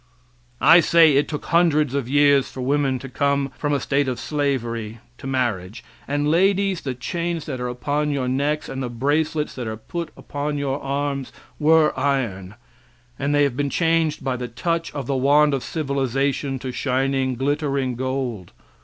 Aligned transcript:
I 0.59 0.79
say 0.79 1.13
it 1.13 1.27
took 1.27 1.45
hundreds 1.45 1.93
of 1.93 2.09
years 2.09 2.49
for 2.49 2.59
woman 2.61 2.97
to 2.97 3.07
come 3.07 3.51
from 3.55 3.71
a 3.71 3.79
state 3.79 4.07
of 4.07 4.19
slavery 4.19 4.97
to 5.19 5.27
marriage; 5.27 5.83
and 6.07 6.27
ladies, 6.31 6.81
the 6.81 6.95
chains 6.95 7.45
that 7.45 7.59
are 7.61 7.67
upon 7.67 8.09
your 8.09 8.27
necks 8.27 8.67
and 8.67 8.81
the 8.81 8.89
bracelets 8.89 9.53
that 9.53 9.67
are 9.67 9.77
put 9.77 10.09
upon 10.17 10.57
your 10.57 10.81
arms 10.81 11.31
were 11.59 11.93
iron, 11.95 12.55
and 13.19 13.35
they 13.35 13.43
have 13.43 13.55
been 13.55 13.69
changed 13.69 14.23
by 14.23 14.35
the 14.35 14.47
touch 14.47 14.91
of 14.95 15.05
the 15.05 15.15
wand 15.15 15.53
of 15.53 15.61
civilization 15.61 16.57
to 16.57 16.71
shining, 16.71 17.35
glittering 17.35 17.95
gold. 17.95 18.53